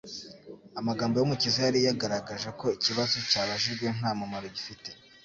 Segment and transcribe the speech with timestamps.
[0.79, 4.89] Amagambo y'Umukiza yari yagaragaje ko ikibazo cyabajijwe nta mumaro gifite,